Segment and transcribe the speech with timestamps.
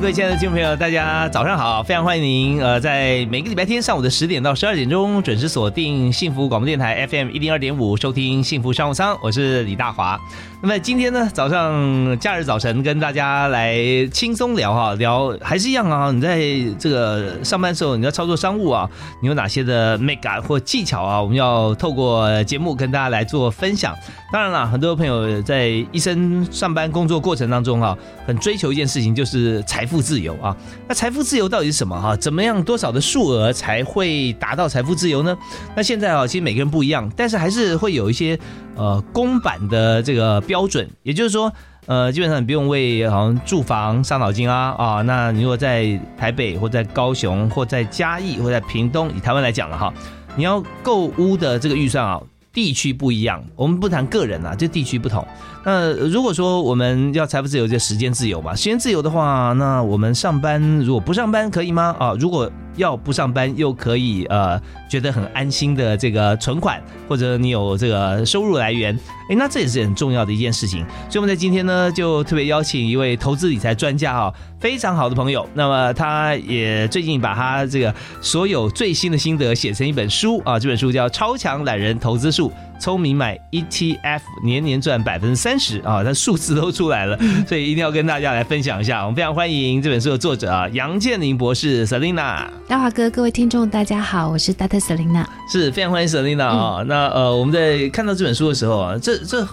[0.00, 1.80] 各位亲爱的听众朋友，大家早上好！
[1.80, 10.20] 非常欢迎您，呃，在每个礼拜天上午的十点到十二点钟准时锁定幸福广播电台 FM 一零二点五，收听幸福商务舱，我是李大华。
[10.66, 13.76] 那么今天呢，早上假日早晨跟大家来
[14.10, 16.10] 轻松聊哈，聊还是一样啊。
[16.10, 16.40] 你在
[16.78, 18.88] 这个上班时候，你要操作商务啊，
[19.20, 21.20] 你有哪些的 make up 或技巧啊？
[21.20, 23.94] 我们要透过节目跟大家来做分享。
[24.32, 27.94] 当然了，很多朋友在一生上班工作过程当中哈，
[28.26, 30.56] 很追求一件事情，就是财富自由啊。
[30.88, 32.16] 那财富自由到底是什么哈？
[32.16, 35.36] 怎么样多少的数额才会达到财富自由呢？
[35.76, 38.38] 那现在啊，其实每个人不一样，但是还是会有一些
[38.76, 41.52] 呃公版的这个标标准，也就是说，
[41.86, 45.02] 呃，基本上你不用为好像住房伤脑筋啊啊。
[45.02, 49.92] 那你如果在台北或在高雄或在嘉义或在屏东，以台湾来讲了哈，
[50.36, 52.20] 你要购屋的这个预算啊。
[52.52, 55.26] 地区不一样，我们不谈个人啊，就地区不同。
[55.64, 58.54] 那如果说我们要财富自由，就时间自由嘛。
[58.54, 61.96] 时间自由的话，那我们上班如果不上班可以吗？
[61.98, 68.94] 啊，如果要不上班又可以呃觉得很安心的这个存款，或者你有这个收入来源，
[69.30, 70.84] 哎，那这也是很重要的一件事情。
[71.08, 75.48] 所以我们在今天呢，就特别邀请一位投资理财专家哈，非常好的朋友。
[75.54, 82.50] 那么他也最近把他这个所有最新的心得写成一本书啊，这本书叫《超强懒人投资术》。
[82.78, 86.04] 聪明买 ETF，年年赚百分之三十啊！
[86.04, 89.00] 它数字都出来了，所以一定要跟大家来分享一下。
[89.02, 92.46] 我们非常欢迎这本书的作者啊，杨建宁博士 Selina。
[92.68, 96.84] 大华哥，各位听众，大家好，我是 Data Selina，是非常欢迎 Selina 啊。
[96.86, 99.46] 那呃，我们在看到这本书的时候啊，这这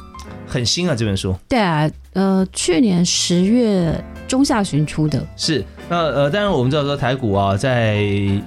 [0.48, 1.36] 很新啊，这本书。
[1.48, 5.26] 对啊，呃，去年十月中下旬出的。
[5.38, 5.64] 是。
[5.92, 7.96] 那呃，当然我们知道说台股啊，在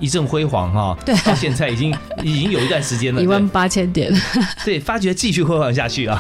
[0.00, 1.94] 一阵辉煌哈，对，到现在已经
[2.24, 4.10] 已经有一段时间了，一万八千点，
[4.64, 6.18] 对，发觉继续辉煌下去啊。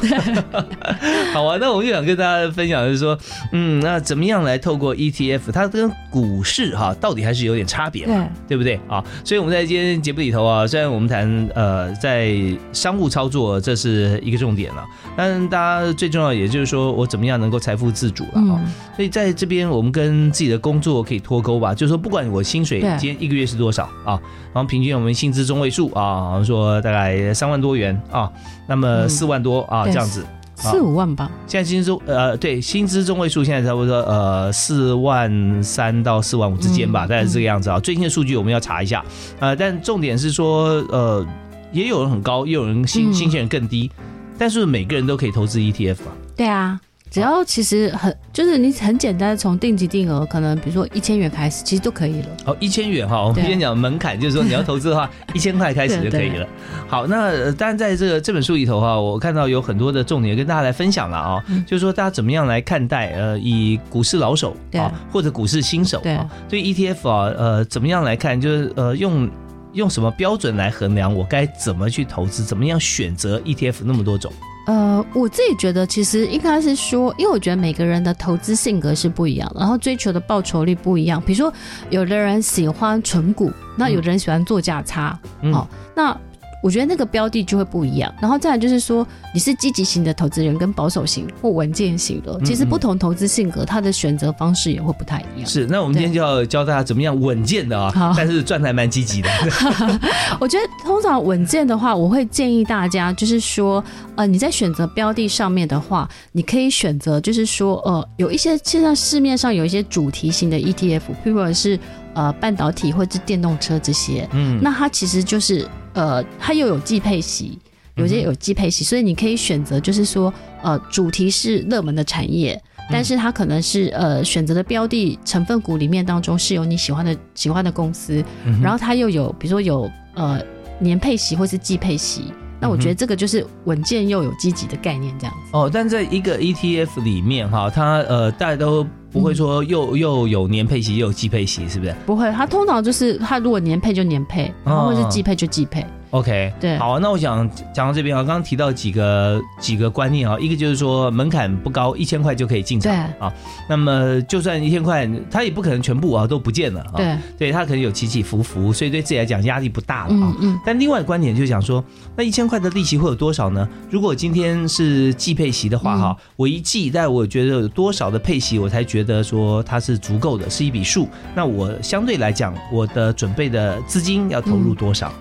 [1.32, 3.18] 好啊，那我们就想跟大家分享，就是说，
[3.52, 9.02] 嗯，那怎么样来透过 ETF，它跟股市哈，到底还是有点差别，对，对不对啊？
[9.24, 12.36] 所以我们在今天节目里头啊，虽然我们谈呃，在
[12.74, 14.84] 商务操作这是一个重点了，
[15.16, 18.60] 但大家最重要也就是说我怎么样能够财富自主了啊？
[18.94, 21.13] 所以在这边我们跟自己的工作可以。
[21.18, 24.20] 脱钩吧，就是说，不管我薪水今天一个月是多少啊，
[24.52, 28.30] 然后平均我们薪资中位数啊，好像说大概三万多元啊，
[28.66, 30.24] 那么四万多啊，这样子，
[30.56, 31.30] 四五万吧。
[31.46, 37.78] 现在薪资呃，对，薪资中位数现在差不多呃四万三到四万五之间吧，大概是这个样子啊。
[37.80, 39.04] 最新的数据我们要查一下
[39.40, 41.26] 呃，但重点是说呃，
[41.72, 43.90] 也有人很高，也有人新新鲜人更低，
[44.38, 46.12] 但是每个人都可以投资 ETF 啊。
[46.36, 46.80] 对啊。
[47.14, 52.28] 只要其实很就是你很简单，从定级定额可能比如说一千元开始，其实都可以了。
[52.46, 56.44] 哦，一千元哈，我们今天讲门槛就是说你要投资的话， 一千块开始就可以了。
[56.88, 69.30] 好，那当然在这个这本书里头哈，我看到有很多的重点跟大家来分享了啊，就是说大家怎么样来看待呃，以股市老手啊或者股市新手啊，对 ETF 啊呃怎么样来看，就是呃用
[69.74, 74.32] 用什么标准来衡量我该怎么去投资，怎么样选择 ETF 那么多种。
[74.66, 81.20] 呃，我自己觉得其实应该是说，因为我觉得每个人的投资性格是不一样，然后追求的报酬率不一样。
[81.20, 81.52] 比如说，
[81.90, 85.18] 有的人喜欢纯股，那有的人喜欢做价差，
[85.52, 86.16] 哦，那。
[86.64, 95.46] 我觉得那个标的就会不一样，然后再来就是说，你是积极型的投资人跟保守型或稳健型的，其实不同投资性格，它的选择方式也会不太一样。
[95.46, 99.28] 是，那我们今天就要教大家怎么样稳健的啊，但是赚的还蛮积极的。
[100.40, 103.84] 我觉得通常稳健的话，我会建议大家就是说，
[104.16, 111.78] 呃，你在选择标的上面的话，你可以选择就是说，呃，有一些现在市面上有一些主题型的 ETF，譬如是
[112.14, 115.68] 呃半导体或者是电动车这些，嗯，那它其实就是。
[115.94, 117.58] 呃，它又有季配息，
[117.94, 120.32] 有些有季配息，所以你可以选择，就是说，
[120.62, 122.60] 呃，主题是热门的产业，
[122.90, 128.22] 但是它可能是呃选择的标的成分股里面当中是有你喜欢的喜欢的公司，
[128.62, 130.40] 然后它又有比如说有呃
[130.78, 135.50] 年配息或是季配息，那我觉得这个就是稳健又有积极的概念这样子。
[135.52, 138.86] 哦，但在一个 ETF 里面哈，它呃大家都。
[139.14, 141.94] 不会说又又有年配息又有季配息，是不是？
[142.04, 145.86] 不会，它通常就是它如果年配就年配，然后或是季配就季配。
[146.14, 153.32] OK，对好，那我想讲到这边啊，刚刚提到几个几个观念啊，一个就是说门槛不高，一千块就可以进场啊。
[153.68, 156.94] 那么就算一千块，他也不可能全部啊都不见了啊。
[156.96, 160.32] 对，对他可能有起起伏伏，所以对自己来讲压力不大了啊。
[160.32, 161.84] 嗯嗯，但另外的观点就是讲说，
[162.14, 163.68] 那一千块的利息会有多少呢？
[163.90, 171.08] 如果今天是季配息的话，哈、我一季，但我觉得有多少的配息，我才觉得说它是足够的，是一笔数。
[171.34, 175.12] 那我相对来讲，我的准备的资金要投入多少？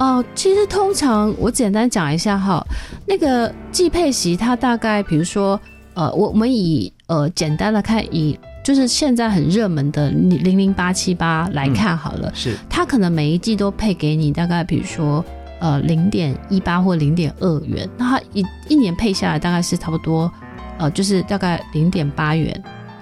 [0.00, 2.66] 哦，其实通常我简单讲一下哈，
[3.06, 5.60] 那个季配息它大概比如说，
[5.92, 15.22] 呃，我我们以呃简单的看，以就是现在很热门的零零八七八来看好了，是它可能每一季都配给你大概比如说
[15.60, 20.32] 呃零点一八或零点二元，那它一一年配下来大概是差不多
[20.78, 22.58] 呃就是大概零点八元。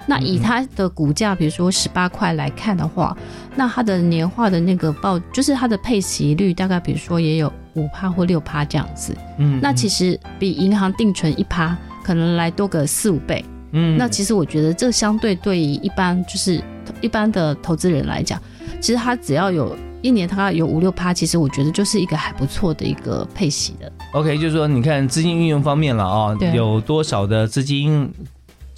[0.09, 3.15] 那以它的股价，比如说十八块来看的话，
[3.55, 9.15] 那它的年化的那个报，就是它的配息率大概比如说也有五趴或六趴这样子。
[9.37, 13.45] 嗯那其实比银行定存一趴可能来多个四五倍。
[13.71, 16.59] 嗯那其实我觉得这相对对于一般就是
[17.01, 18.41] 一般的投资人来讲，
[18.81, 23.91] 其实他只要有一年他有五六趴，其实我觉得就是一个还不错的一个配息的。
[24.13, 28.11] OK，就是说你看资金运用方面了啊、对有多少的资金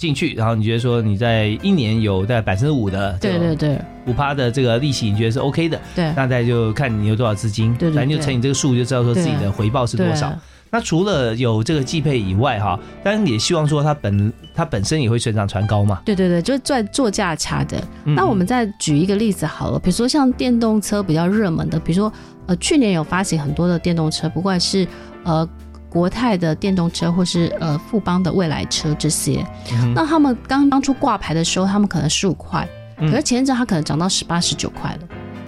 [0.02, 10.36] 进去，然后你觉得说你在一年有在百分之五的对对对五趴的这个利息，你觉得是 OK 的，对那再就看你有多少资金，对对反正就乘以这个数，就知道说自己的回报是多少。
[10.74, 16.00] 那除了有这个季配以外，哈，当然也希望说它本它本身也会水涨船高嘛。
[16.04, 17.76] 对对对，就是在做价差的。
[18.04, 22.12] 嗯那我们再举一个例子好了，比如说像电动车比较热门的，比如说
[22.46, 24.88] 呃去年有发行很多的电动车，不管是
[25.24, 25.48] 呃
[25.92, 32.66] 国泰的电动车，或是呃富邦的未来车这些，嗯那他们刚当初挂牌的时候，他们可能十五块，
[32.96, 35.00] 嗯可是前一阵它可能涨到十八、十九块了。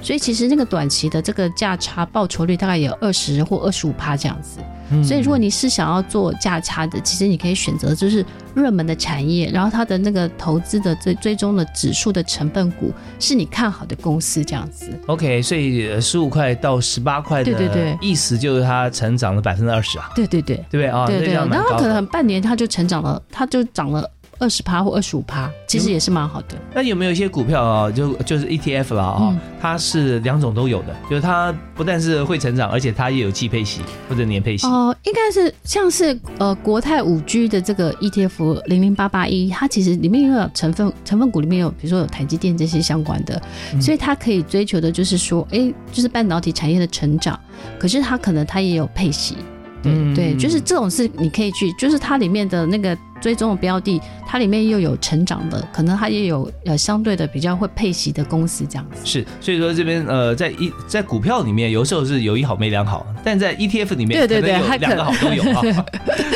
[0.03, 4.61] 所以其实那个短期的这个价差报酬率大概也有二十或二十五趴这样子。
[4.91, 5.05] 嗯。
[5.05, 14.89] 所以如果你是想要做价差的，其实你可以选择就是热门的产业，然后它的那个投资的最最终的指数的成分股是你看好的公司这样子。
[15.07, 20.55] OK，所以十五块到十八块的对对对意思就是它成长了百分之二十啊，对对对。
[20.71, 20.87] 对不对？
[20.87, 21.07] 啊？
[21.07, 24.09] 对对，这样蛮然后可能半年它就成长了，它就涨了
[24.39, 26.57] 二十趴或二十五趴，其实也是蛮好的。
[26.75, 34.67] 那有没有一些股票啊，就就是 ETF 啦啊、嗯它是两种都有的，就是它不但是会成长，而且它也有季配息或者年配息。
[34.67, 43.41] 哦、应该是像是呃国泰五 G 的这个 ETF 零零八八一，它其实里面有成分成分股里面有，比如说有台积电这些相关的，
[43.73, 47.39] 嗯所以它可以追求的就是说，哎，就是半导体产业的成长，
[47.79, 49.37] 可是它可能它也有配息。
[49.83, 59.01] 对、嗯对，就是这种是你可以去，就是它里面的那个追踪的标的，它里面又有成长的，可能它也有呃相对的比较会配息的公司这样子。
[59.03, 65.63] 是，所以说这边呃，在一在股票里面，有时候是有一好没两好，但在 ETF 里面，对对对有两个好都有啊。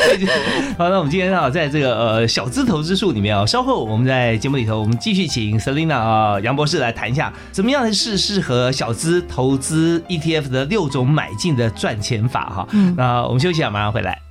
[0.79, 12.67] 好，那我们今天啊，在这个呃小资投资术里面啊，稍后我们在节目里头，我们继续请 Selina 啊杨博士来谈一下，怎么样是适合小资投资 ETF 的六种买进的赚钱法哈。
[12.71, 14.28] 嗯那我们休息啊，马上回来。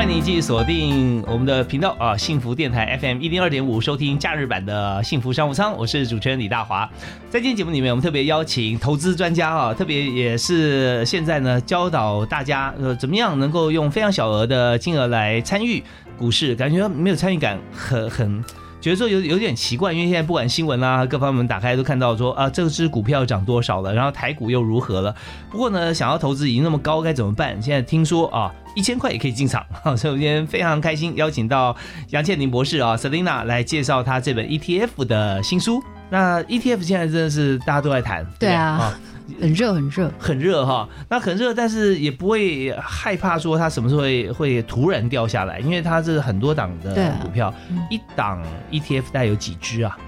[0.00, 6.90] 欢迎您继续锁定我们的频道啊，幸福电台 FM 一零二点五，收听假日版的幸福商务舱，我是主持人李大华。
[7.28, 15.84] 在今天节目里面，我们特别邀请投资专家啊，特别也是现在呢教导大家呃怎么样能够用非常小额的金额来参与
[16.16, 18.42] 股市，感觉没有参与感很很。
[18.80, 25.14] 觉得说有有点奇怪，因为现在不管新闻啊各方面打开都看到说啊这只股票涨多少了，然后台股又如何了。
[25.50, 27.60] 不过呢，想要投资已经那么高，该怎么办？
[27.60, 29.64] 现在听说啊一千块也可以进场，
[29.98, 31.76] 所以我今天非常开心邀请到
[32.08, 35.82] 杨倩玲博士啊 Selina 来介绍她这本 ETF 的新书。
[36.08, 39.00] 那 ETF 现在真的是大家都在谈，对啊啊
[39.40, 40.12] 很热很热。
[40.18, 49.98] 很热哈，那很热，但是也不会害怕说它什么时候会会突然掉下来，因为它是很多档的股票，嗯一档 ETF 大概有几只啊？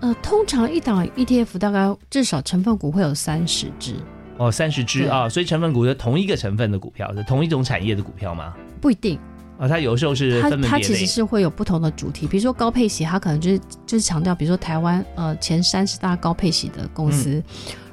[0.00, 3.96] 呃，通常一档 ETF 大概至少成分股会有三十只，
[4.38, 8.54] 哦，三十只啊，所以成分股是同一个成分的股票，是同一种产业的股票吗？
[8.80, 9.18] 不一定。
[9.58, 11.04] 啊，它有时候是它它其实。
[11.04, 17.42] 是会有不同的主题，比如说高配息，它可能就是就是强调，比如说台湾呃前三十大高配息的公司。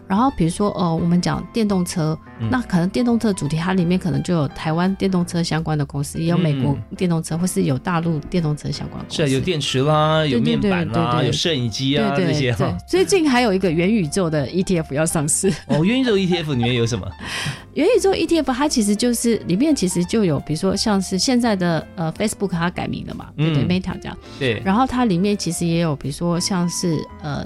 [0.07, 9.15] 然后比如说呃，我们讲电动车，嗯那可能电动车主题它里面可能就有台湾电动车相关的公司，也有美国嗯电动车，或是有大陆电动车相关的公司。
[9.17, 15.51] 是啊有电池啦，有面板啦，对对有摄影机啊对对这些哈。， 最近还有一个元宇宙的 ETF 要上市。
[15.67, 17.07] 哦，元宇宙 ETF 里面有什么？
[17.73, 24.17] 元宇宙 ETF 它其实就是里面其实就有，比如说像是现在的呃 Facebook 它改名了嘛，对不对、嗯 Meta 这样。
[24.39, 27.45] 对，然后它里面其实也有，比如说像是呃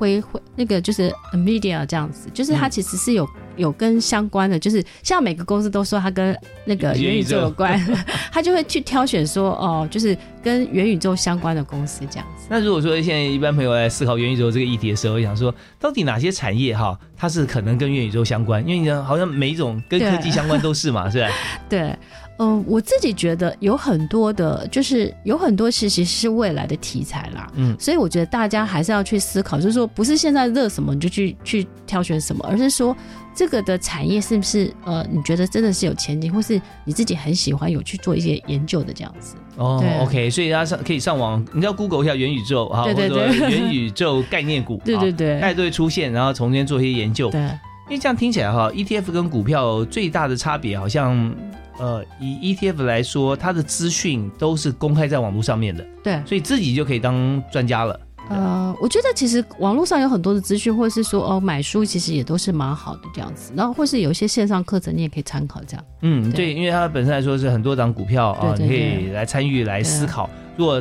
[0.00, 7.78] 辉辉那个就是 Nvidia 这样子，就是它嗯其实是有有跟相关的，就是像每个公司都说它跟那个元宇宙有关，
[8.32, 12.46] 它就会去挑选说哦，就是跟元宇宙相关的公司这样子。
[12.48, 18.62] 那如果说现在一般朋友在思考元宇宙这个议题的时候，想说到底哪些产业哈，它是可能跟元宇宙相关？
[18.66, 21.28] 因为你讲好像每一种跟科技相关都是嘛，是吧？
[21.68, 21.94] 对，
[22.42, 27.46] 嗯、我自己觉得有很多的，就是有很多其实是未来的题材啦。
[27.54, 32.96] 嗯所以我觉得大家还是要去思考，就是说不是现在热什么你就去去挑选什么，而是说
[33.34, 39.36] 这个的产业是不是呃你觉得真的是有前景，或是你自己很喜欢有去做一些研究的这样子。
[39.56, 47.28] 哦，OK，所以大家上可以上网，你要 Google 一下元宇宙哈，对对或者说对元 宇宙概念股，对对啊对大家都会出现，然后从这边做一些研究。
[47.30, 51.34] 对，因为这样听起来哈，ETF 跟股票最大的差别好像，
[51.78, 57.98] 呃，以 ETF 来说，它的资讯都是公开在网络上面的，对，所以自己就可以当专家了。
[58.28, 63.52] 呃，我觉得其实网络上有很多的资讯，或者是说哦买书，其实也都是蛮好的这样子。
[63.56, 65.84] 然后或是有一些线上课程，你也可以参考这样。
[66.02, 70.30] 嗯，对对，因为它本身来说是很多档股票啊，对对你可以来参与来思考。
[70.56, 70.80] 如果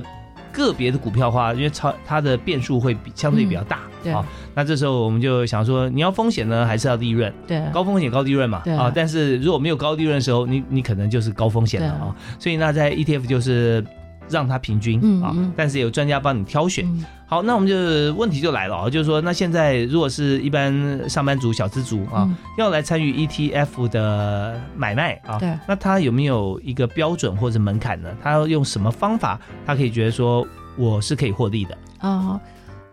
[0.52, 4.26] 个别的股票的话，因为超它的变数会比相对比较大、对啊，
[4.56, 7.32] 那这时候我们就想说，你要风险呢，还是要利润？
[7.48, 12.16] 对，高风险高利润嘛对啊，但是如果没有高利润的时候，你你可能就是高风险了啊。
[12.38, 13.86] 所以那在 ETF 就是
[14.30, 16.86] 让它平均啊嗯嗯，但是有专家帮你挑选。
[16.86, 17.76] 嗯好，那我们就
[18.16, 28.10] 问题就来了啊，就是说，那现在如果是一般上班族、小资族啊，嗯要来参与 ETF 的买卖啊，对那他有没有一个标准或者门槛呢？
[28.24, 30.44] 他要用什么方法，他可以觉得说
[30.76, 31.78] 我是可以获利的？
[32.02, 32.40] 哦、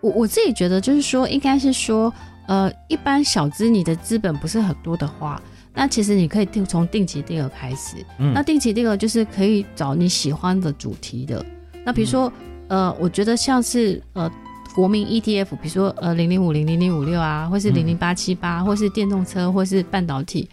[0.03, 2.13] 我我自己觉得就是说，应该是说，
[2.47, 5.41] 呃，一般小资你的资本不是很多的话，
[5.77, 7.99] 那其实你可以定从定期定额开始。
[8.19, 11.45] 嗯那定期定额就是可以找你喜欢的主题的。
[11.85, 12.33] 那比如说，
[12.69, 14.29] 呃，我觉得像是呃
[14.75, 20.49] 国民 ETF，比如说呃零零五零零零五六啊，或是嗯零零八七八，或是电动车，或是半导体。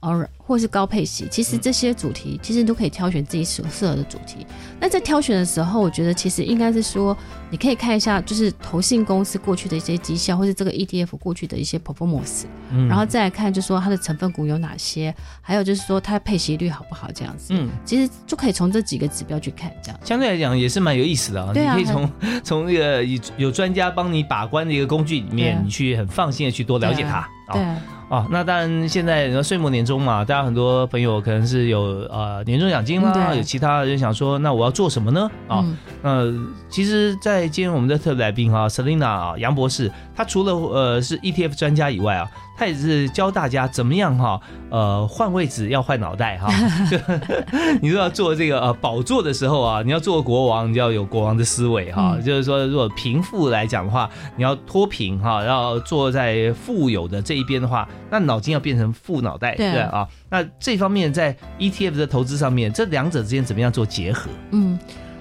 [0.00, 4.46] 呃，或是高配息，其实这些主题其实你都可以挑选自己所适合的主题。
[4.78, 7.16] 那在挑选的时候，我觉得其实应该是说，
[7.50, 17.54] 你可以看一下，就是投信公司过去的一些绩效，或是这个 ETF 过去的一些 performance，、嗯然后再来看，就是说它的成分股有哪些，还有就是说它配息率好不好，这样子。
[17.54, 19.98] 嗯，其实就可以从这几个指标去看，这样。
[20.04, 21.52] 相对来讲也是蛮有意思的啊。
[21.54, 22.12] 对啊你可以从
[22.44, 27.52] 从那个有有专家帮你把关的一个工具里面，啊你去很放心的去多了解它啊。
[27.52, 27.62] 对，
[28.10, 35.30] 哦，那当然，现在你说岁末年终嘛，大家很多朋友可能是有呃年终奖金啦，嗯有其他人想说，那我要做什么呢？
[35.46, 36.34] 啊、嗯呃，
[36.68, 46.48] 其实，在今天我们的特别来宾啊，Selina 啊，杨博士，他除了呃是 ETF 专家以外啊，他也是教大家怎么样哈，呃，换位置要换脑袋哈。
[46.90, 46.98] 就
[47.82, 52.14] 你说要做这个呃宝座的时候啊，你要做国王，你就要有国王的思维哈。
[52.16, 60.06] 嗯就是说，如果贫富来讲的话，你要脱贫哈，要坐在富有的这一边的话，那脑筋要变成富脑袋，对啊。
[60.30, 64.30] 那这方面在 ETF 的投资上面，这两者之间怎么样做结合？
[64.52, 64.78] 嗯，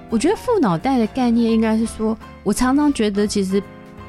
[0.09, 3.61] 我觉得富脑袋的概念应该是说，我常常觉得其实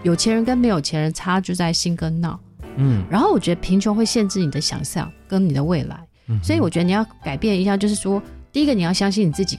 [0.03, 2.39] 有钱人跟没有钱人差就在心跟脑。
[2.77, 9.59] 嗯，然后我觉得贫穷会限制你的想象跟你的未来，嗯所以我觉得你要改变一下，就是说，第一个你要相信你自己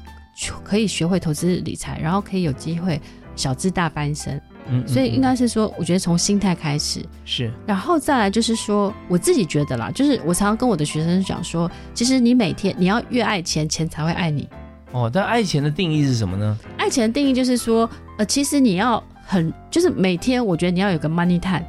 [0.63, 2.99] 可以学会投资理财，然后可以有机会
[3.35, 4.41] 小资大翻身。
[4.67, 14.49] 嗯所以应该是说，我觉得从心态开始，是然后再来就是说，我自己觉得啦，就是我常常跟我的学生讲说，其实你每天你要越爱钱，钱才会爱你。
[14.91, 16.57] 哦，但爱钱的定义是什么呢？
[16.77, 21.63] 爱钱的定义就是说，呃，其实你要很，就是每天我觉得你要有个 money time。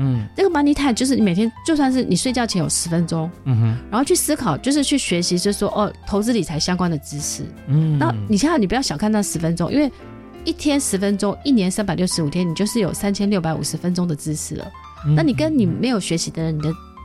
[0.00, 7.44] 嗯这个 money time 就是你每天就算是你睡觉前有十分钟，嗯哼然后去思考，就是去学习，就是说哦，投资理财相关的知识。
[7.66, 9.90] 嗯，那你现在你不要小看那十分钟，因为
[10.44, 14.66] 一天十分钟，一年三百六十五天，你就是有三千六百五十分钟的知识了。
[15.06, 16.58] 嗯那你跟你没有学习的人，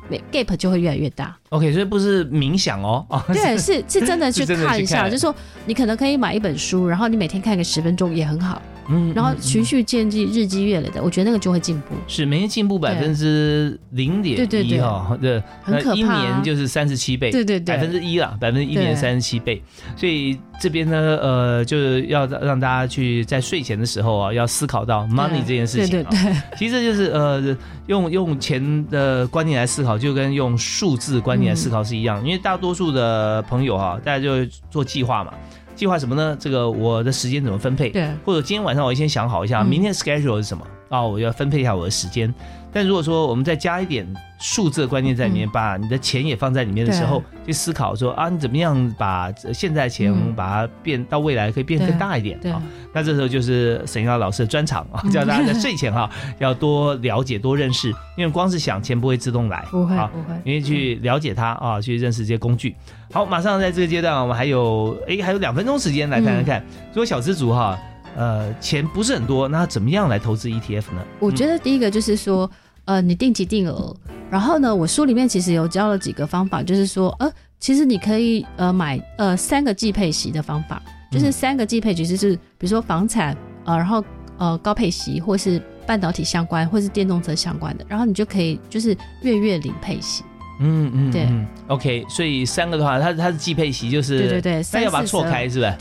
[0.10, 1.36] 你的 gap 就会越来越大。
[1.50, 5.34] OK，所以不是冥想哦，啊，对，是是 真的去看一下，看就是说
[5.66, 11.96] 你可能可以买一本书，然后你每天看个十分钟也很好，嗯然后嗯循序渐进、日积月累的，我觉得那个就会进步。
[12.08, 17.75] 是每年进步百分之零点对对对一哈，对，很可怕一年就是三十七倍，对对对。
[17.75, 19.62] 百分之一啦，百分之一年三十七倍，
[19.96, 32.24] 所以这边呢，呃，就是要让大家去在睡前的时候啊，要思考到 money 这件事情啊，对对对，其实就是呃，用用钱的观念来思考，就跟用数字观念来思考是一样。
[32.25, 35.34] 因为大多数的朋友哈、大家就做计划嘛。
[35.75, 36.36] 计划什么呢？
[36.39, 37.89] 这个我的时间怎么分配？
[37.89, 40.65] 对或者今天晚上我先想好一下，嗯明天 schedule 是什么？
[40.89, 42.34] 啊，我要分配一下我的时间。
[42.75, 44.05] 但如果说我们再加一点
[44.38, 45.51] 数字的观念在里面，嗯。
[45.53, 50.36] 把你的钱也放在里面的时候，去思考说啊，你怎么样把现在钱嗯。
[50.36, 52.51] 把它变到未来可以变更大一点对。
[52.51, 52.62] 啊？
[52.91, 62.75] 那这时候就是沈耀老师的专场啊， 嗯叫大家在睡前哈要多了解、多认识，因为光是想钱不会自动来，啊不会不会，因为去了解它啊，去认识这些工具。
[63.13, 67.79] 好，马上在这个阶段，我们还有哎还有两分钟时间来谈谈看，如果小资族哈，
[68.17, 71.01] 呃，钱不是很多，那怎么样来投资 ETF 呢？
[71.20, 72.50] 我觉得第一个就是说，
[72.86, 73.96] 呃，你定期定额，
[74.30, 84.04] 然后呢，我书里面其实有教了几个方法，就是说，呃，其实你可以呃买呃三个季配息的方法，就是三个季配息，就是比如说房产，呃，然后
[84.38, 90.24] 呃高配息，或是半导体相关，或是电动车相关的，然后你就可以就是月月领配息。
[90.59, 95.74] 嗯嗯，对嗯，OK，所以三个的话，它它是季配息，就是对对对那三要把错开是不是？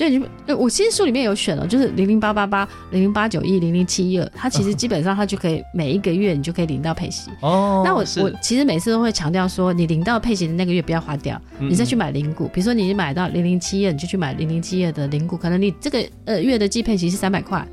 [0.47, 7.31] 对，我其实书里面有选了，就是零零八八八、零零八九一、零零七一二，它其实基本上它就可以每一个月你就可以领到配息。
[7.41, 12.49] 哦，那我我其实每次都会强调说，你领到配息的那个月不要花掉，嗯你再去买零股。
[12.49, 17.67] 比如说你买到零零七二，你就去买零零七二的零股，可能你这个呃月的季配息是三百块，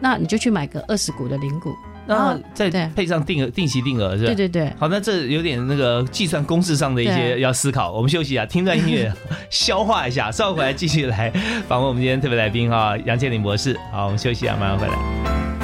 [0.00, 1.70] 那你就去买个二十股的零股。
[2.08, 4.26] 那再配上定额定期定额是吧？
[4.26, 7.92] 对对对，好，那这有点那个计算公式上的一些要思考。
[7.92, 9.12] 我们休息一下，听段音乐，
[9.50, 11.30] 消化一下，稍后回来继续来
[11.68, 13.76] 访问我们今天特别来宾哈，杨建林博士。
[13.92, 15.57] 好，我们休息一下，马上回来。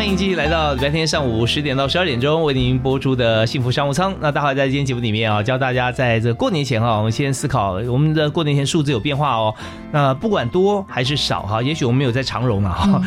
[0.00, 4.16] 欢迎继续来到礼拜天上午十点到十二点钟为您播出的幸福商务舱。
[4.18, 9.54] 那大华在今天节目里面啊，教大家在这过年前啊，我们先思考我们的过年前数字有变化哦。
[9.92, 13.02] 那不管多还是少哈，也许我们没有在长荣啊哈，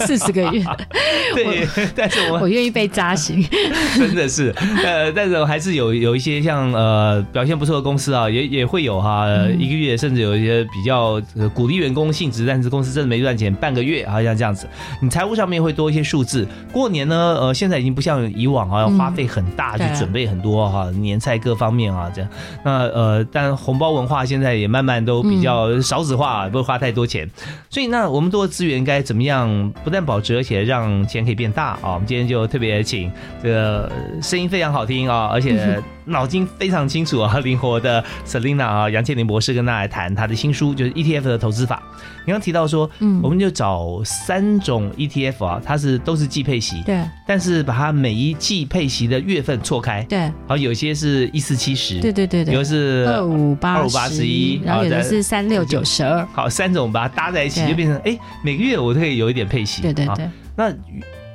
[0.00, 0.64] 四十个月，
[1.32, 3.46] 对，但是我们我愿意被扎醒。
[3.96, 4.52] 真的是，
[4.84, 14.66] 呃，但是还是有有一些像呃表现不错的公司啊，也也会有哈、呃一个月甚至有一些比较、呃、鼓励员工性质，但是公司真的没赚钱，半个月好像这样子，
[15.00, 16.46] 你财务上面会多一些数字。
[16.72, 22.30] 过年呢，呃，现在已经不像以往啊，要花费很大去准备很多哈、年菜各方面啊这样。
[22.64, 27.28] 那呃，但红包文化现在也慢慢都比较少子化，不会花太多钱。
[27.70, 31.94] 所以那我们多的资源该怎么样不但保值，而且让钱可以变大啊？
[31.94, 33.10] 我们今天就特别请
[33.42, 33.90] 这个
[34.22, 41.82] 声音非常好听啊，而且脑筋非常清楚啊，灵活的 Selina 啊，杨倩玲博士跟大家来谈他的新书，就是 ETF 的投资法。
[42.24, 56.24] 你刚提到说，嗯我们就找三种 ETF 啊，它是都是季配息，对但是把它每一季配息的月份错开，对好，有些是一四七十，对对对对，有的是二五八二五八十一，然后有的是三六九十二。
[56.32, 60.72] 好三种把它搭在一起，就变成哎，每个月我都可以有一点配息，啊对对对，那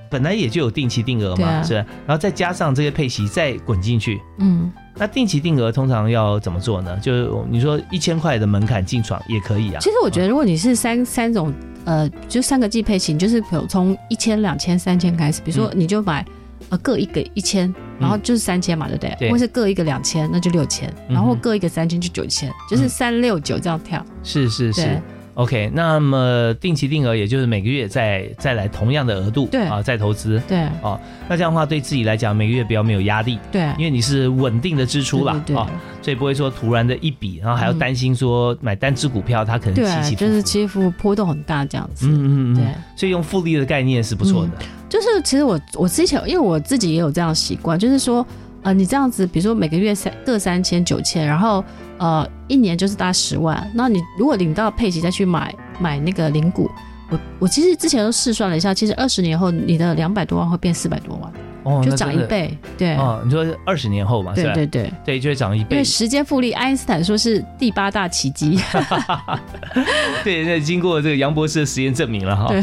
[0.09, 4.21] 本来也就有定期定额嘛，啊是吧，然后再加上这些配息再滚进去。
[4.39, 6.97] 嗯，那定期定额通常要怎么做呢？
[7.01, 9.79] 就是你说一千块的门槛进场也可以啊。
[9.79, 11.53] 其实我觉得，如果你是三三种，
[11.85, 16.25] 呃，就三个季配型，就是有从一千、两千、三千开始，比如说你就买
[16.69, 19.15] 呃各一个一千，然后就是三千嘛，对不对？
[19.19, 24.05] 对或是各一个两千，那就六千，然后各一个三千就九千，就是嗯三六九这样跳。
[24.23, 25.01] 是是是对。
[25.35, 30.41] OK，那么定期定额也就是每个月再再来同样的额度，对啊，再投资。
[30.47, 30.67] 对
[31.29, 35.69] 那这样的话对自己来讲，每个月比较没有压力，对，因为你是稳定的支出啦，对对对啊，
[36.01, 40.27] 所以不会说突然的一笔，然后还要担心说买单只股票它可能起起伏伏。
[40.27, 42.07] 就是起伏波动很大这样子。
[42.07, 42.65] 嗯嗯嗯，对，
[42.97, 44.51] 所以用复利的概念是不错的。
[44.89, 48.25] 就是其实我我之前因为我自己也有这样的习惯，就是说
[48.63, 51.63] 呃你这样子，比如说每个月三各三千九千，然后
[51.97, 56.69] 呃一年就是大十万，那你如果领到配息再去买买那个零股。
[57.09, 61.29] 我我其实之前都试算了一下，其实二十年后你的两百多万会变四百多万，
[61.63, 61.91] 哦，就。
[62.01, 62.57] 涨一倍。
[62.77, 64.33] 对，哦，你说二十年后嘛？
[64.33, 65.83] 对对对，对，就会涨一倍因为。
[65.83, 68.59] 时间复利，爱因斯坦说是第八大奇迹。
[70.23, 72.47] 对，那经过这个杨博士的实验证明了哈。
[72.47, 72.61] 对，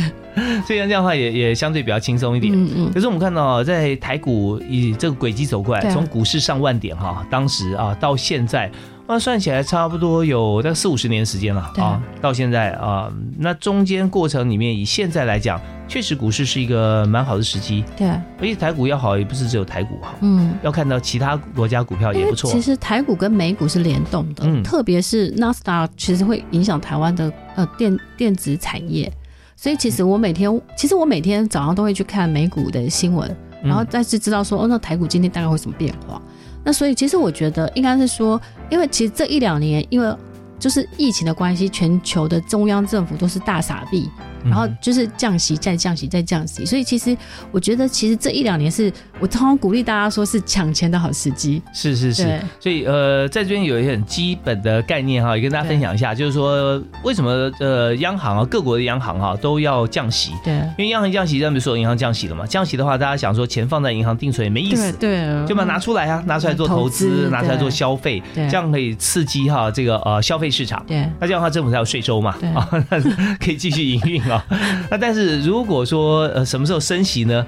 [0.67, 2.53] 所以这样的话也也相对比较轻松一点。
[2.53, 8.69] 嗯嗯，可是我们看到，在台股以这个轨迹走过来，从股市上万点哈，当时啊到现在，
[9.07, 12.03] 那算起来差不多有大概四五十年时间了啊。
[12.21, 13.09] 到现在啊，
[13.39, 17.83] 那中间过程里面，以现在来讲，确实股市是一个蛮好的时机。
[17.97, 20.55] 对，而且台股要好，也不是只有台股好，嗯。
[20.63, 22.61] 要看到其他国家股票也不错其。
[22.61, 29.11] 实台股跟美股是联动的，嗯特别是纳斯达，其实会影响台湾的呃电电子产业。
[29.57, 36.21] 所以其实我每天，其实我每天早上都会去看美股的新闻，然后嗯再是知道说，哦，那台股今天大概会什么变化。
[36.63, 40.15] 那所以其实我觉得应该是说，因为其实这一两年，因为
[40.59, 47.17] 就是疫情的关系，全球的中央政府都是大撒币，嗯然后就是降息再降息再降息，所以其实
[47.51, 51.63] 我觉得其实这一两年是我常常鼓励大家说是抢钱的好时机。
[51.73, 52.25] 是是是。
[52.25, 60.33] 对，所以呃，在这边有一些很基本的概念哈，也跟大家分享一下，就是说为什么呃央行啊各国的央行哈都要降息。
[60.45, 60.55] 对。
[60.79, 62.47] 因为央行降息，那不是所有银行降息了嘛？
[62.47, 68.49] 降息的话，大家想说钱放在银行定存也没意思，对，就把它拿出来啊，拿出来做投投资，拿出来做消费，对。
[68.49, 70.85] 这样可以刺激哈这个呃消费市场。
[70.87, 71.09] 对。
[71.19, 72.49] 那这样的话，政府才有税收嘛，对。
[72.51, 73.01] 啊， 那
[73.39, 74.45] 可以继续营运啊。
[74.91, 77.47] 那但是如果说呃什么时候升息呢？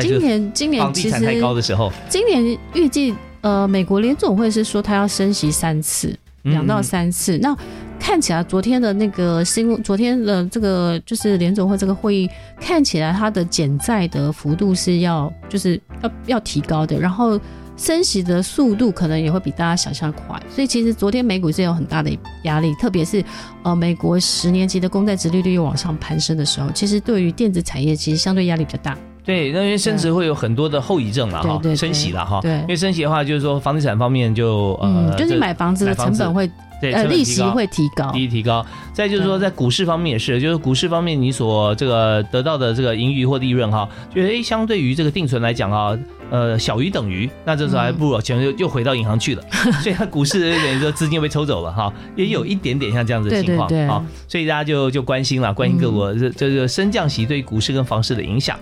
[0.00, 7.38] 今年今年其房地产太高的时候，今年预计呃美国联总会是说它要升息三次，嗯两到三次。
[7.38, 7.56] 那
[7.98, 17.40] 看起来昨天的那个新闻，昨天的这个就是联总会这个会议，看起来它的减债的幅度是要就是要要提高的，然后
[17.78, 20.38] 升息的速度可能也会比大家想象快。
[20.54, 22.10] 所以其实昨天美股是有很大的
[22.42, 23.24] 压力，特别是
[23.62, 28.98] 呃美国十年期的公债殖利率又往上攀升的时候，其实对于电子产业其实相对压力比较大。
[29.24, 38.10] 对，那因为升值会有很多的后遗症了哈升息了哈，对因为升息的话，就是说房地产方面就嗯，呃，就是这买房子的成本会对呃利息会提高。
[38.10, 38.64] 第一提高，
[38.94, 45.94] 再就是说在股市方面也是，就是股市方面你所这个得到的这个盈余或利润哈，就是诶相对于这个定存来讲啊，
[46.30, 49.42] 呃小于等于，那这时候还不如钱又又回到银行去了，
[49.82, 58.58] 所以它股市等于说资金又被抽走了哈，也有一点点像这样子的情况啊，所以大家就就关心了，关心各国这这个升降息对股市跟房市的影响。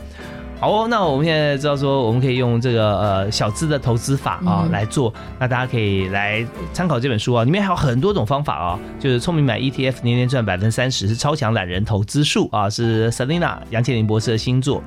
[0.59, 4.71] 好哦，那我们现在知道说，我们可以用这个呃小资的投资法啊、嗯。
[4.73, 14.83] 来做，那大家可以来参考这本书啊，里面还有很多种方法啊，就是聪明买 ETF 年年赚百分之三十，是超强懒人投资术啊，是 Selina 杨倩玲博士的新作。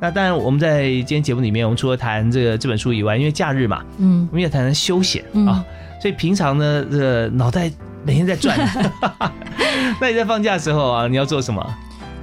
[0.00, 5.64] 那当然，我们在今天节目里面，我们除了谈这个这本书以外，因为假日嘛，嗯我们也谈谈休闲嗯啊，
[6.00, 7.70] 所以平常呢，这个脑袋
[8.04, 8.58] 每天在转。
[10.00, 11.64] 那你在放假的时候啊，你要做什么？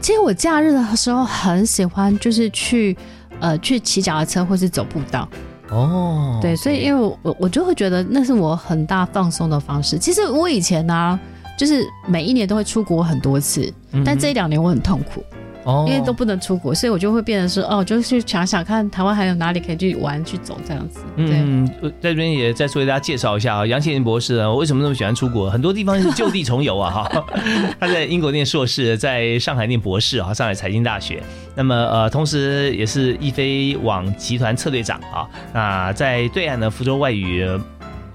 [0.02, 2.98] 其实我假日的时候很喜欢，就是去
[3.40, 5.28] 呃去骑脚踏车或是走步道。
[5.70, 10.00] 哦，对，所以因为我我我就会觉得那是我很大放松的方式。
[10.00, 11.20] 其实我以前呢、
[11.58, 15.24] 就是每一年都会出国很多次，嗯但这一两年我很痛苦，
[15.68, 21.02] 哦因为都不能出国，所以我就会变成是，哦，就去想想看台湾还有哪里可以去玩、去走这样子。
[21.18, 25.50] 对，嗯，呃在这边也再说给大家介绍一下啊，杨倩林博士呢，为什么那么喜欢出国？
[25.50, 27.26] 很多地方是就地重游啊，哈。
[27.80, 31.22] 他在英国念硕士，在上海念博士啊，上海财经大学。
[31.54, 35.28] 那么呃，同时也是易飞网集团策略长啊。
[35.54, 37.46] 那在对岸的，福州外语。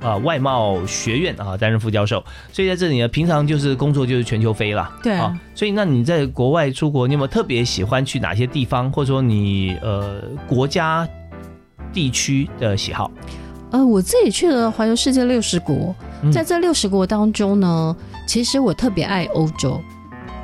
[0.03, 4.91] 啊，外贸学院啊，担任副教授，所以在这里呢，平常就是工作就是全球飞了。
[5.03, 11.09] 对啊，所以那你在国外出国，你有没有特别喜欢去哪些地方，或者说你呃国家
[11.93, 13.11] 地区的喜好？
[13.71, 19.81] 呃，我自己去了环游世界六十国，嗯在这六十国当中呢，其实我特别爱欧洲。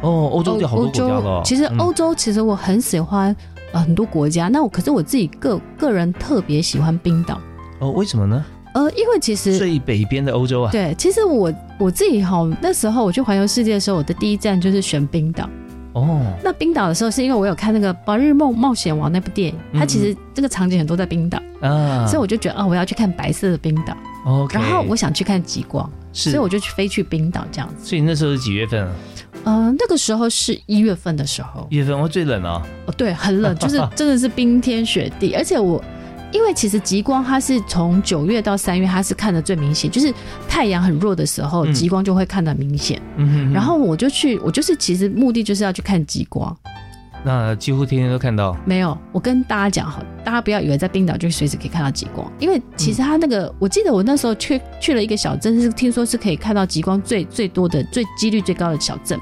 [0.01, 1.43] 哦，欧洲就好多国家了哦。
[1.45, 3.35] 其实嗯欧洲，其实我很喜欢
[3.73, 4.47] 呃很多国家。
[4.49, 7.41] 那我可是我自己个个人特别喜欢冰岛。
[7.81, 8.45] 哦，为什么呢？
[8.75, 10.71] 呃，因为其实最北边的欧洲啊。
[10.71, 15.49] 对，其实我我自己哈，那时候我去环游世界的时候，我的第一站就是选冰岛。
[15.95, 23.97] 哦，那冰岛的时候，是因为我有看那个《白日梦冒险王》那部电影，它其实这个场景很多在冰岛，啊，所以我就觉得啊、我要去看白色的冰岛。
[24.27, 27.75] OK，然后我想去看极光，是，所以我就去飞去冰岛这样子。
[27.85, 28.93] 所以那时候是几月份啊？
[29.45, 32.63] 呃，那个时候是一月份的时候，一月份会，最冷哦。
[32.87, 35.83] 哦，对，很冷，就是真的是冰天雪地，而且我。
[36.31, 40.13] 因为其实极光它是从九月到三月，它是看的最明显，就是
[40.49, 43.01] 太阳很弱的时候，嗯极光就会看得明显。
[43.17, 46.55] 嗯哼哼然后我就去，我就是其实目的就是要去看极光。
[47.25, 48.57] 那几乎天天都看到。
[48.65, 59.19] 没有，我跟大家讲好，大家不要以为在冰岛就随时可以看到极光，因为其实它那个，我记得我那时候去去了一个小镇，是听说是可以看到极光最最多的、最几率最高的小镇。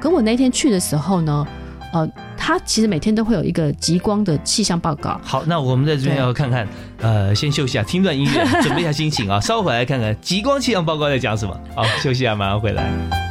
[0.00, 1.46] 可我那天去的时候呢，
[1.94, 5.18] 呃，它其实每天都会有一个极光的气象报告。
[5.22, 6.66] 好，那我们在这边要看看，
[7.00, 11.56] 呃，先休息一下，听段音乐， 准备一下心情啊，稍后回来看看极光气象报告在讲什么。
[11.76, 13.23] 好，休息一下，马上回来。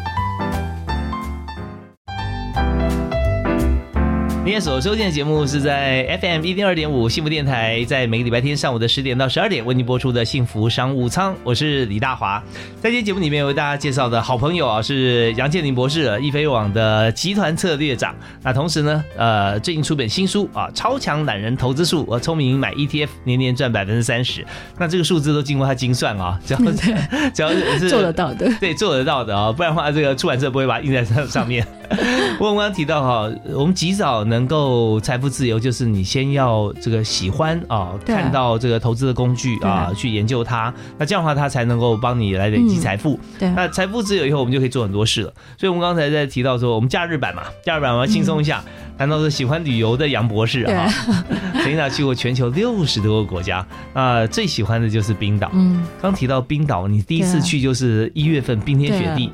[4.46, 12.44] 今天所收听的节目是在 FM 一零二点五幸福电台，在每个礼拜天上午的十点到十二点为您播出的幸福商务舱，我是李大华。
[12.82, 18.14] 在今天节目里面为大家介绍的好朋友啊，是杨建林博士，易飞网的集团策略长。
[18.44, 24.46] 那同时呢，呃，最近出本新书啊，《超强懒人投资术》，我聪明买 ETF，年年赚百分之三十。
[24.78, 26.60] 那这个数字都经过他精算啊， 只要
[27.34, 28.52] 只要是做得到的。
[28.60, 31.66] 对，做得到的啊、不然的话，这个出版社不会把它印在上上面。
[32.40, 43.20] 我刚刚提到哈，我们及早能够财富自由，就是你先要这个喜欢啊，看到这个投资的工具啊，去研究它，那这样的话，它才能够帮你来累积嗯财富。
[43.38, 45.32] 对，那财富自由以后，我们就可以做很多事了。
[45.56, 48.64] 所以，我们刚才在提到说，我们假日版嘛，假日版我们要轻松一下。
[48.98, 50.88] 谈到说喜欢旅游的杨博士啊，
[51.54, 55.50] 曾经呢去过全球六十多个国家，啊，最喜欢的就是冰岛。
[55.54, 59.32] 嗯，刚提到冰岛，你第一次去就是一月份冰天雪地。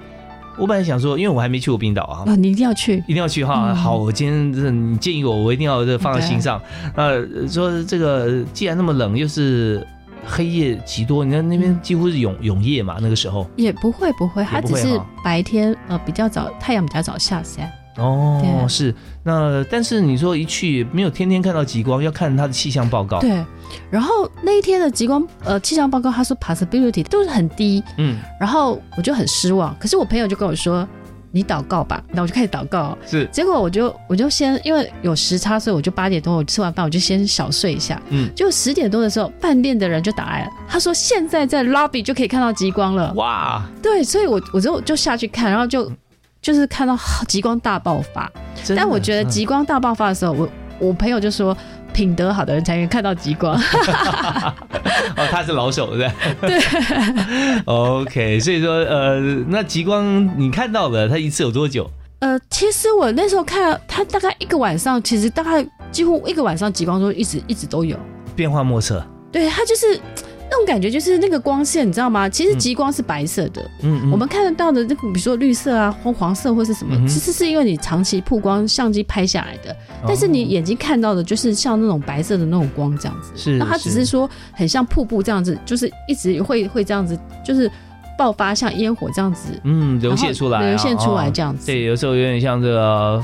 [0.59, 3.69] 我本来想说，因为我还没去过冰岛啊，啊，你一定要去，一定要去哈。
[3.69, 6.61] 嗯好，我今天这你建议我，我一定要放在心上。
[6.95, 9.85] 呃，说这个既然那么冷，又是
[10.25, 13.47] 黑夜极多，你看那边几乎是永永夜嘛，那个时候。
[13.55, 17.71] 也不会不会，它只是白天呃比较早，太阳比较早下山。
[17.99, 23.43] 哦，是那，但是你说一去没有天天看到极光，要看它的气象报告。，对，
[23.89, 29.75] 然后那一天的极光呃气象报告，他说 possibility 都是很低，嗯，然后我就很失望。
[29.79, 30.87] 可是我朋友就跟我说，
[31.31, 32.97] 你祷告吧，那我就开始祷告。
[33.05, 38.01] 是，结果我就我就先因为有时差，所以我就八点多我吃完饭我就先小睡一下。
[38.09, 43.13] 嗯，就十点多的时候，饭店的人就打来了，他说现在在 lobby 就可以看到极光了。
[43.13, 45.91] 哇，对，所以我我就就下去看，然后就
[46.41, 46.97] 就是看到
[47.27, 48.31] 极光大爆发。
[48.75, 50.49] 但我觉得嗯极光大爆发的时候，我
[50.79, 51.55] 我朋友就说。
[51.91, 53.55] 品德好的人才能看到极光，
[55.17, 56.47] 哦，他是老手，对不对？
[56.59, 57.63] 对。
[57.65, 61.89] OK，所以说，呃，那极光你看到了，它一次有多久？
[62.19, 67.97] 呃，其实我那时候看他大概一个晚上，其实大概几乎一个晚上极光都一直一直都有。
[68.35, 69.03] 变化莫测。
[69.31, 69.99] 对，它就是
[70.49, 72.27] 那种感觉，就是那个光线，你知道吗？
[72.27, 74.11] 其实极光是白色的，嗯嗯。
[74.11, 79.75] 我们看得到的那个，比如说绿色啊、黄黄色或是什么，其实是因为你长期曝光相机拍下来的。
[80.07, 87.69] 但是你眼睛看到的就是像那种白色的那种光这样子，是那它只是说很像瀑布这样子，就是一直会会这样子，就是
[88.17, 91.31] 爆发像烟火这样子，嗯流泻出来啊，流泻出来哦。
[91.33, 91.65] 这样子。
[91.65, 93.21] 对，有时候有点像这个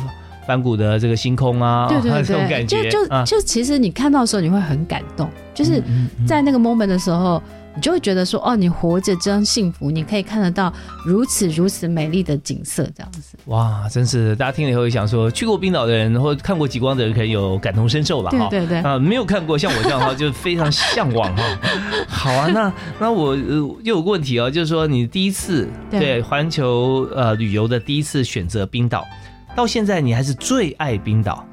[0.48, 5.82] 翻谷的这个星空啊，对对 这种对，感觉，就就、啊就其实你看到的时候你会很感动，就是
[6.28, 7.42] 在那个 moment 的时候，
[7.76, 10.72] 你就会觉得说，哦，你活着真幸福，你可以看得到
[11.06, 13.38] 如此如此美丽的景色，这样子。
[13.46, 18.48] 哇，真是大家听了以后也想说，去过冰岛的人或看过极光的人，可能有感同身受吧哈。
[18.50, 21.44] 对对对，啊，没有看过像我这样哈，就非常向往哈。
[22.08, 29.06] 好啊，那那我呃又有个问题哦，就是说你第一次对对环球呃旅游的第一次选择冰岛，
[29.56, 31.46] 到现在你还是最爱冰岛。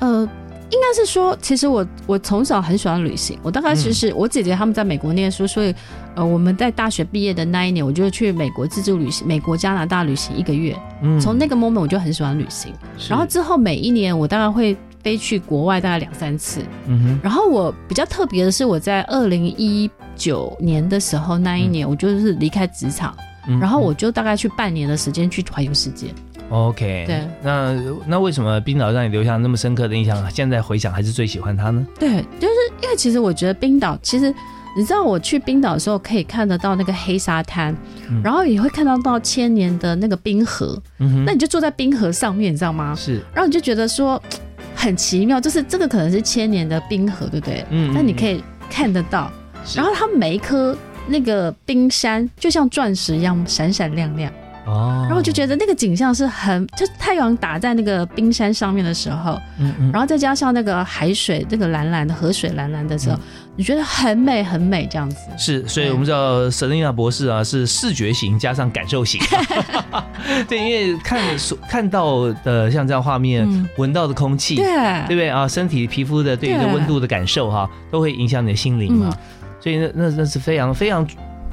[0.00, 0.28] 呃。
[0.74, 3.38] 应该是说，其实我我从小很喜欢旅行。
[3.42, 5.74] 我大概就是、我姐姐他们在美国念书，所以
[6.14, 10.74] 呃我们在大学毕业的那一年，我就去美国自助旅行，美国加拿大旅行一个月。
[11.02, 12.72] 嗯从那个 moment 我就很喜欢旅行。
[13.06, 16.62] 然后之后每一年我大概会飞去国外大概两三次。
[16.86, 23.14] 嗯哼然后我比较特别的是，我在二零一九年的时候那一年，我就是离开职场，
[23.46, 26.06] 嗯然后我就大概去半年的时间去环游世界。
[26.52, 27.74] OK，对，那
[28.06, 30.30] 那为什么冰岛让你留下那么深刻的印象？
[30.30, 31.86] 现在回想还是最喜欢它呢？
[31.98, 34.32] 对，就是因为其实我觉得冰岛，其实
[34.76, 37.74] 你知道我去冰岛的时候可以看得到那个黑沙滩，
[38.10, 42.94] 嗯然后也会看到到千年的那个冰河，嗯哼，那你就坐在冰河上面，你知道吗？
[42.94, 44.22] 是然后你就觉得说
[44.74, 47.64] 很奇妙，就是这个可能是千年的冰河，对不对？
[47.70, 49.30] 嗯那你可以看得到，
[49.74, 54.30] 然后它每一颗那个冰山就像钻石一样闪闪亮亮，
[54.64, 59.90] 哦，然后就觉得那个景象是很，就是太阳打在那个冰山上面的时候，嗯嗯。
[59.92, 63.20] 然后再加上那个海水那个蓝蓝的河水蓝蓝的时候，嗯。
[63.54, 65.16] 你觉得很美很美这样子。
[65.36, 69.20] 是，所以我们知道 Selina 博士啊是视觉型加上感受型，
[70.48, 73.68] 对，因为看所看到的像这样画面，嗯。
[73.76, 74.64] 闻到的空气，对。
[75.06, 75.28] 对不对？
[75.28, 75.46] 啊？
[75.46, 79.14] 身体皮肤的对于这对温度的感受哈，都会影响你的心灵嘛。
[79.60, 81.06] 所以那那那是非常非常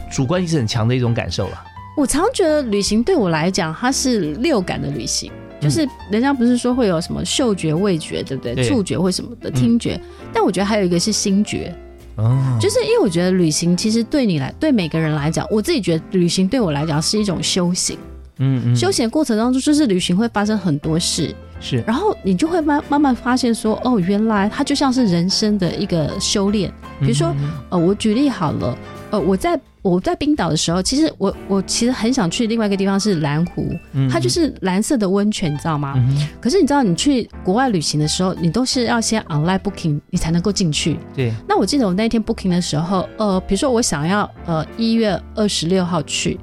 [0.09, 1.63] 主观意识很强的一种感受了。
[1.99, 5.29] 我常觉得旅行对我来讲，它是六感的旅行。
[5.59, 8.55] 就是人家不是说会有什么嗅觉、味觉，对不对？
[8.55, 9.99] 对触觉或什么的听觉，
[10.31, 11.75] 但我觉得还有一个是心觉，
[12.15, 17.97] 哦，就是因为我觉得旅行其实对你来，对每个人来讲，我自己觉得旅行对我来讲是一种修行。
[18.37, 26.71] 嗯嗯，休闲的过程当中，就是旅行会发生很多事，是然后你就会慢慢慢发现说，哦，原来它就像是人生的一个修炼。
[27.01, 28.77] 比如说，嗯呃，我举例好了，
[29.11, 34.09] 呃，我在我在冰岛的时候，其实我我其实很想去另外一个地方是蓝湖，嗯。
[34.09, 35.93] 它就是蓝色的温泉，你知道吗？
[35.95, 40.99] 嗯可是你知道，你去国外旅行的时候，你都是要先 online booking，你才能够进去。
[41.15, 46.39] 对，那我记得我那一天 booking 的时候，呃，比如说我想要呃一月二十六号去，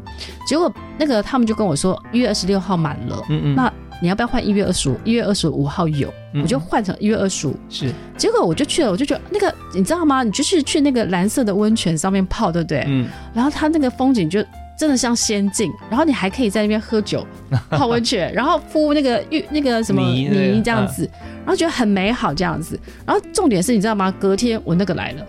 [0.47, 4.97] 结果那个他们就跟我说一月二十六号满了，嗯嗯，那你要不要换一月二十五？
[5.05, 7.57] 一月二十五号有，嗯我就换成一月二十五。
[7.69, 10.23] 是结果我就去了，我就觉得那个你知道吗？
[10.23, 12.85] 你就是去那个蓝色的温泉上面泡，对不对？
[12.87, 14.45] 嗯然后它那个风景就
[14.79, 17.27] 真的像仙境，然后你还可以在那边喝酒、
[17.71, 22.79] 泡温泉， 然后敷那个浴那个什么泥这样子，然后觉得很美好这样子。
[23.07, 24.13] 然后重点是你知道吗？
[24.21, 25.27] 隔天我那个来了，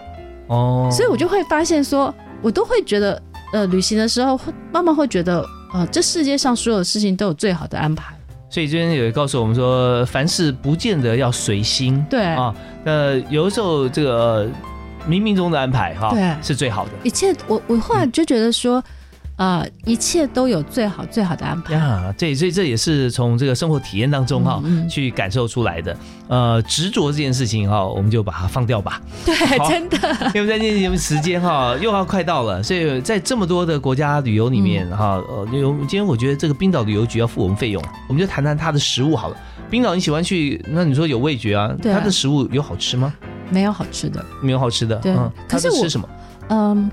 [0.48, 3.22] 哦，所以我就会发现说，我都会觉得，
[3.54, 5.42] 呃，旅行的时候会慢慢会觉得，
[5.74, 8.14] 呃，这世界上所有的事情都有最好的安排。
[8.50, 12.04] 所以这边也告诉我们说，凡事不见得要随心。
[12.10, 14.46] 对，啊，那有的时候这个呃
[15.08, 16.92] 冥冥中的安排哈，对是最好的。
[17.04, 18.82] 一切我我后来就觉得说，
[19.38, 21.74] 呃，一切都有最好最好的安排。
[21.76, 25.96] 呀，这这这也是从这个生活体验当中哈、嗯嗯去感受出来的。
[26.28, 29.00] 呃，执着这件事情哈、我们就把它放掉吧。
[29.24, 29.36] 对，
[29.70, 29.98] 真的，
[30.34, 39.38] 因为在今天节目时间哈又要快到了，所以在这么多的国家旅游里面嗯哈，呃，有今天我觉得这个冰岛旅游局要付我们费用，我们就谈谈它的食物好了。
[39.70, 41.72] 冰岛你喜欢去，那你说有味觉啊？
[41.80, 43.14] 对啊它的食物有好吃吗？
[43.52, 44.26] 没有好吃的。
[44.42, 44.96] 没有好吃的。
[44.96, 46.10] 对嗯，可是我是吃什么？
[46.50, 46.90] 嗯，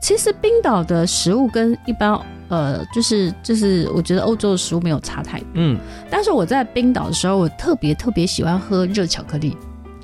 [0.00, 5.46] 其实冰岛的食物跟一般呃，就是就是我觉得欧洲的食物没有差太多。
[5.54, 5.78] 嗯，
[6.10, 9.56] 但是我在冰岛的时候，我特别特别喜欢喝热巧克力。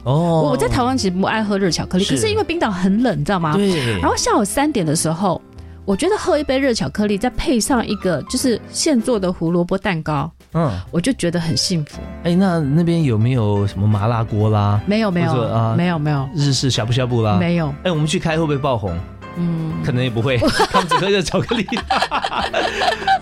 [0.02, 3.54] 哦，我在台湾其实不爱喝热巧克力，是可是因为冰岛很冷，你知道吗？
[3.56, 5.40] 对，然后下午三点的时候，
[5.86, 12.02] 我觉得喝一杯热巧克力，再配上一个就是现做的胡萝卜蛋糕，嗯，我就觉得很幸福。
[12.24, 14.78] 哎，那那边有没有什么麻辣锅啦？
[14.84, 17.38] 没有没有啊没有没有日式小布小布啦？
[17.38, 18.94] 没有，哎，我们去开会不会爆红？
[19.36, 20.36] 嗯，可能也不会，
[20.70, 21.66] 他们只喝热巧克力。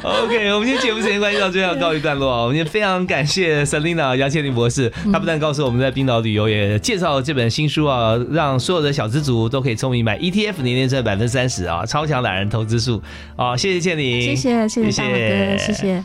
[0.03, 2.42] OK，我们今天节目时间关系到这样告一段落啊。
[2.42, 13.03] 我们今天非常感谢 Selina 杨倩玲博士，他不但告诉我们在冰岛旅游，也介绍了这本新书啊，让所有的小资族都可以聪明买 ETF，年年赚百分之三十啊，超强懒人投资术
[13.37, 13.57] 啊。
[13.57, 16.05] 谢谢倩玲，谢谢谢谢谢大哥，谢谢。